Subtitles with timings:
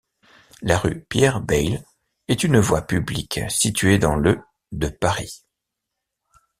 [0.63, 1.85] La rue Pierre-Bayle
[2.27, 5.45] est une voie publique située dans le de Paris.